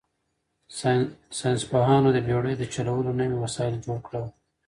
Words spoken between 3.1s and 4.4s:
نوي وسایل جوړ کړل.